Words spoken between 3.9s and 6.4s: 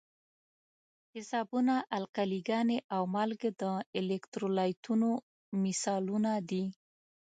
الکترولیتونو مثالونه